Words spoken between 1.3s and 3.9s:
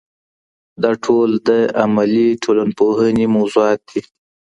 د عملي ټولنپوهنې موضوعات